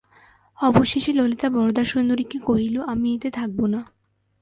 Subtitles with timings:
[0.59, 3.81] অবশেষে ললিতা বরদাসুন্দরীকে কহিল, আমি এতে থাকব না।